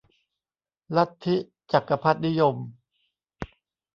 [0.97, 1.35] ลัทธิ
[1.71, 2.55] จักรพรรดินิยม